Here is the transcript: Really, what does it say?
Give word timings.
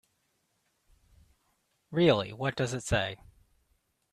Really, 1.91 2.33
what 2.33 2.55
does 2.55 2.73
it 2.73 2.81
say? 2.81 3.17